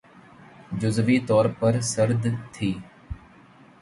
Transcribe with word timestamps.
جزوی 0.81 1.17
طور 1.27 1.45
پر 1.59 1.73
سرد 1.93 2.23
تھِی 2.53 2.71